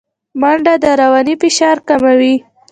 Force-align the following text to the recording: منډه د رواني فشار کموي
منډه 0.41 0.73
د 0.83 0.85
رواني 1.01 1.35
فشار 1.41 1.77
کموي 1.87 2.35